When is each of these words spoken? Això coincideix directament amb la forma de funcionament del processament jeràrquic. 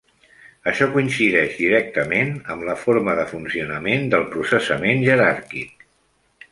Això 0.69 0.85
coincideix 0.95 1.59
directament 1.65 2.33
amb 2.55 2.67
la 2.71 2.77
forma 2.85 3.17
de 3.21 3.27
funcionament 3.35 4.09
del 4.17 4.27
processament 4.37 5.09
jeràrquic. 5.11 5.89